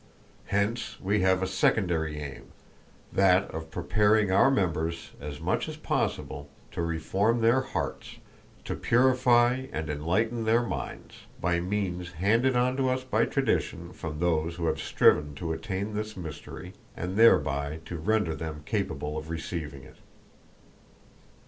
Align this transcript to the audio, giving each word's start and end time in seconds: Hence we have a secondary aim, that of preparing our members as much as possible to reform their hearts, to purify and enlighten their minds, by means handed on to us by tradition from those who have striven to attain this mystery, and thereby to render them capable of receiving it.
Hence 0.47 0.99
we 0.99 1.19
have 1.19 1.43
a 1.43 1.47
secondary 1.47 2.19
aim, 2.19 2.53
that 3.13 3.43
of 3.51 3.69
preparing 3.69 4.31
our 4.31 4.49
members 4.49 5.11
as 5.21 5.39
much 5.39 5.69
as 5.69 5.77
possible 5.77 6.49
to 6.71 6.81
reform 6.81 7.41
their 7.41 7.61
hearts, 7.61 8.17
to 8.65 8.73
purify 8.73 9.67
and 9.71 9.91
enlighten 9.91 10.45
their 10.45 10.63
minds, 10.63 11.27
by 11.39 11.59
means 11.59 12.13
handed 12.13 12.55
on 12.55 12.77
to 12.77 12.89
us 12.89 13.03
by 13.03 13.25
tradition 13.25 13.93
from 13.93 14.17
those 14.17 14.55
who 14.55 14.65
have 14.65 14.79
striven 14.79 15.35
to 15.35 15.53
attain 15.53 15.93
this 15.93 16.17
mystery, 16.17 16.73
and 16.97 17.15
thereby 17.15 17.79
to 17.85 17.97
render 17.99 18.33
them 18.33 18.63
capable 18.65 19.19
of 19.19 19.29
receiving 19.29 19.83
it. 19.83 19.97